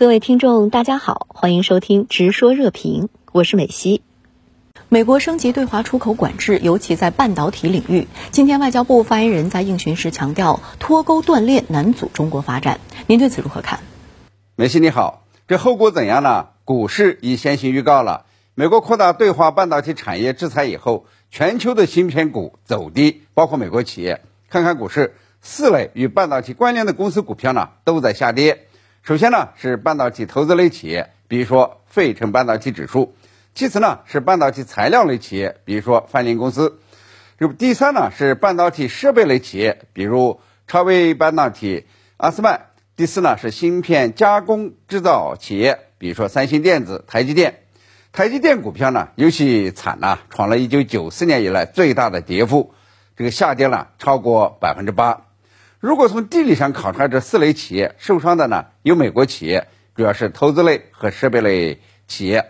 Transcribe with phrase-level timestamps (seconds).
[0.00, 4.00] 各位听众，大家好，欢迎收听《直说热评》，我是美西。
[4.88, 8.08] 美国升级对华出口管制，尤其在半导体领域。
[8.30, 12.80] 今天，外交部发言人在应询时强调，脱钩断链难阻中国发展。
[13.08, 13.80] 您对此如何看？
[14.56, 16.46] 美西你好，这后果怎样呢？
[16.64, 18.24] 股市已先行预告了，
[18.54, 24.22] 美国扩大对华半导体产业制裁以后，全球的芯片股走低，包括美国企业。
[24.48, 28.66] 看看股市，四类与半导体关联的公司股票呢都在下跌。
[29.02, 33.14] 首先呢是半导体投资类企业，比如说费城半导体指数；
[33.54, 36.74] 其次呢是半导体材料类企业，比如说范林公司；
[37.38, 41.86] 这不第三呢是半导体设备类企业，比如超威半导体、
[42.18, 47.60] 阿斯麦；第四呢是芯片加工制造企业，比如说三星电子、台积电。
[48.12, 52.74] 台积电股票呢尤其惨呐，创了一九九四年以来最大的跌幅，
[53.16, 55.22] 这个下跌了超过百分之八。
[55.80, 62.42] 如果从地理上考察这四类企业，受伤的呢有美国企业，主要是投资类和设备类企业；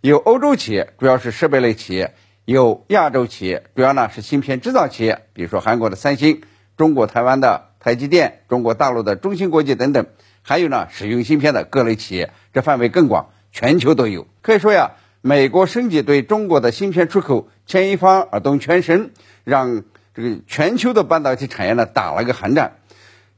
[0.00, 2.12] 有欧洲企业，主要是设备类企业；
[2.46, 6.40] 有亚洲企业，主要呢是芯片制造企业，比如说韩国的三星、
[6.78, 10.04] 中国台湾的台积电、中国大陆的中芯国际等等；
[10.40, 14.26] 还有呢使用芯片的各类企业，这范围更广，全球都有。
[14.40, 19.10] 可以说呀，美国升级对中国的芯片出口牵一发而动全身，
[19.44, 19.82] 让
[20.14, 22.76] 这个全球的半导体产业呢打了个寒战。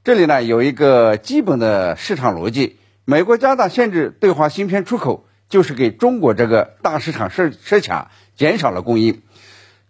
[0.03, 9.21] 这里呢有一个基本的市场逻辑：美国加大限制对华芯片出口，就是给中国这个大市场设设卡，减少了供应。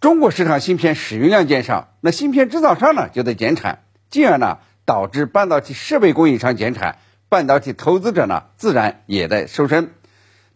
[0.00, 9.92] 中国市场芯片使用量减少，那芯片制造商呢就得减产，进而呢导致半导体设备供应商减产，半导体投资者呢自然也在收身。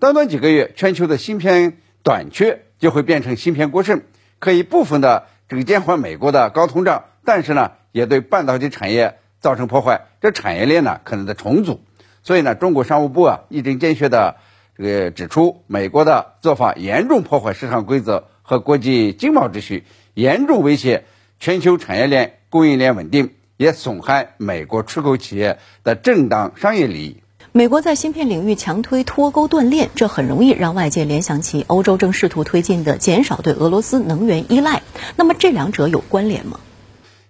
[0.01, 4.03] 短短几个月，全球的芯片短缺就会变成芯片过剩，
[4.41, 9.21] 可以部分的这个减缓美国的高通胀，但是呢也对半导体产业。
[9.45, 11.83] 造成破坏，这产业链呢可能在重组，
[12.23, 14.37] 所以呢，中国商务部啊一针见血的
[14.75, 19.85] 这个指出，美国的做法严重破坏市场规则和国际经贸秩序，
[20.15, 21.05] 严重威胁
[21.39, 27.19] 全球产业链供应链稳定，也损害美国出口企业的正当商业利益。
[27.53, 34.81] 美国在芯片领域强推脱钩断链，这很容易让外界联想起欧洲正试图推进的减少对俄罗斯能源依赖。
[35.17, 36.59] 那么这两者有关联吗？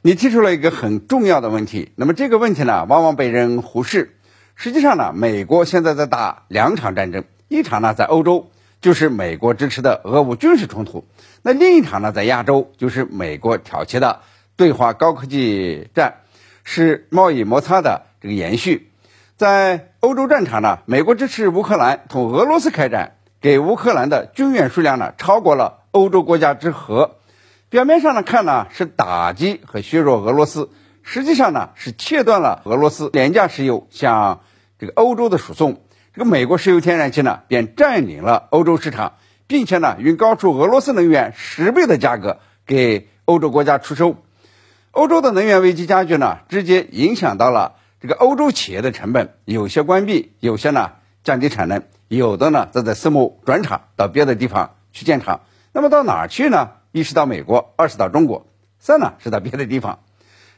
[0.06, 4.18] 你提出了一个很重要的问题，那么这个问题呢，往往被人忽视。
[4.54, 8.50] 实际上呢，美国现在在打两场战争，一场呢在欧洲，
[8.82, 11.06] 就是美国支持的俄乌军事冲突；
[11.40, 14.20] 那另一场呢在亚洲，就是美国挑起的
[14.56, 16.16] 对华高科技战，
[16.64, 18.90] 是贸易摩擦的这个延续。
[19.38, 27.16] 在欧洲战场呢，美国支持乌克兰同俄罗斯开战，给乌克兰的军援数量呢超过了欧洲国家之和。
[27.74, 30.70] 表面上呢看呢是打击和削弱俄罗斯，
[31.02, 34.42] 实际上呢是切断了俄罗斯廉价石油向
[34.78, 35.82] 这个欧洲的输送，
[36.12, 39.14] 这个美国石油天然气呢便占领了欧洲市场，
[39.48, 44.18] 并且呢用高出俄罗斯能源十倍的价格给欧洲国家出售，
[44.92, 50.92] 欧洲的能源危机加剧呢，直接影响到了这个欧洲企业的成本，有些关闭，有些呢
[51.24, 55.40] 降低产能，有的呢则在私募转厂到别的地方去建厂，
[55.72, 56.68] 那么到哪去呢？
[56.94, 58.46] 一是到美国，二是到中国，
[58.78, 59.98] 三呢是到别的地方，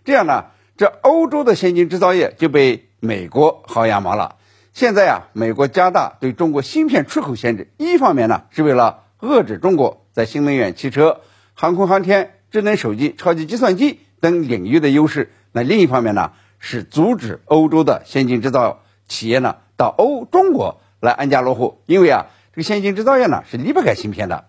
[0.05, 4.37] 这样呢，这欧洲的先进制造业就被美国薅羊毛了。
[4.75, 11.23] 现在啊，美国加大对中国芯片出口限制，一方面呢是为了遏制中国在新能源汽车、
[11.55, 24.45] 航空航天、智能手机、超级计算机等领域的优势，那另一方面呢是阻止欧洲的先进制造企业呢到欧中国来安家落户，因为啊，这个先进制造业呢是离不开芯片的。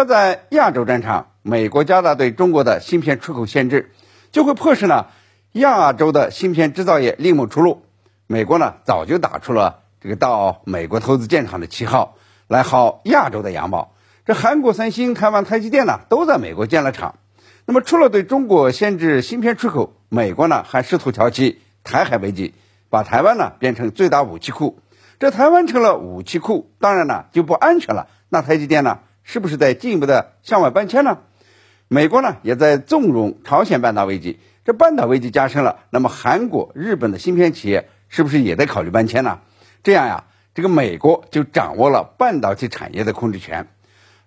[0.00, 3.92] 而在亚洲战场，美国加大对中国的芯片出口限制，
[4.32, 5.08] 就会迫使呢
[5.52, 7.82] 亚洲的芯片制造业另谋出路。
[8.26, 12.14] 美国呢早就打出了这个到美国投资建厂的旗号，
[12.48, 13.92] 来薅亚洲的羊毛。
[14.24, 17.16] 这韩国三星、台湾台积电呢都在美国建了厂。
[17.66, 22.54] 那么除了对中国限制芯片出口，美国呢还试图挑起台海危机，
[22.88, 24.78] 把台湾呢变成最大武器库。
[25.18, 28.08] 这台湾成了武器库，当然呢就不安全了。
[28.30, 29.00] 那台积电呢？
[29.32, 31.18] 是不是在进一步的向外搬迁呢？
[31.86, 39.38] 美国呢也在纵容朝鲜半岛危机，这半岛危机加深了，那么韩国、日本的芯片企业是不是也在考虑搬迁呢？
[39.84, 43.68] 这样呀，这个美国就掌握了半导体产业的控制权。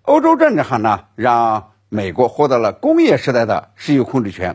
[0.00, 4.54] 欧洲战争呢，让美国获得了工业时代的石油控制权；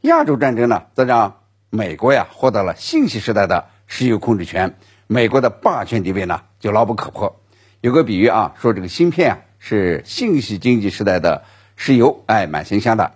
[0.00, 4.78] 亚洲战争呢，则让美国呀获得了信息时代的石油控制权。
[5.06, 7.38] 美国的霸权地位呢就牢不可破。
[7.82, 9.38] 有个比喻啊，说这个芯片啊。
[9.60, 11.44] 是信息经济时代的
[11.76, 13.12] 石油，哎，蛮形象的。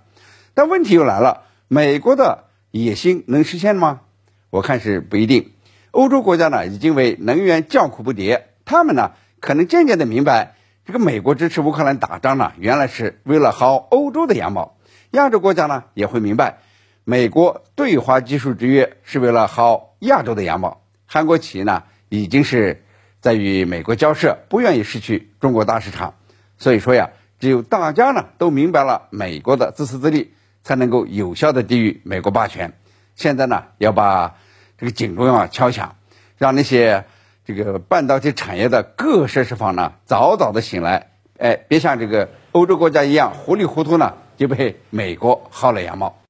[0.54, 4.02] 但问题又来了，美国的野心能实现吗？
[4.50, 5.50] 我看是不一定。
[5.90, 10.54] 欧洲国家呢已经为能源叫苦不迭，他们呢可能渐渐的明白，
[10.84, 14.76] 这个美国支持乌克兰打仗呢，原来是为了薅欧洲的羊毛。
[15.10, 16.58] 亚洲国家呢也会明白，
[17.04, 20.82] 美国对华技术制约是为了薅亚洲的羊毛。
[21.06, 22.84] 韩国企业呢已经是
[23.20, 26.14] 在与美国交涉，不愿意失去中国大市场。
[26.58, 32.72] 所以说呀，只有大家呢都明白了美国的自私自利，才能够有效的抵御美国霸权。
[33.16, 34.36] 现在呢要把
[34.78, 35.96] 这个警钟啊敲响，
[36.38, 37.04] 让那些
[37.44, 41.08] 这个半导体产业的各设施方呢早早的醒来，
[41.38, 46.16] 哎，别像这个欧洲国家一样糊里糊涂呢就被美国薅了羊毛。